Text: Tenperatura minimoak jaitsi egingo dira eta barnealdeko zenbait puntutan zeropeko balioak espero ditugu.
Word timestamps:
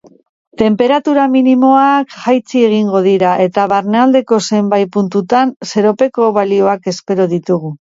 Tenperatura 0.59 1.25
minimoak 1.33 2.15
jaitsi 2.21 2.63
egingo 2.69 3.03
dira 3.09 3.35
eta 3.45 3.67
barnealdeko 3.75 4.41
zenbait 4.47 4.93
puntutan 4.97 5.55
zeropeko 5.75 6.33
balioak 6.41 6.93
espero 6.97 7.33
ditugu. 7.39 7.75